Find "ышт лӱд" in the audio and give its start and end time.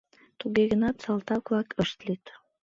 1.83-2.23